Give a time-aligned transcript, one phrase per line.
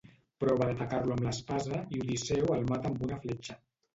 [0.43, 3.59] Prova d'atacar-lo amb l'espasa i Odisseu el mata amb una fletxa.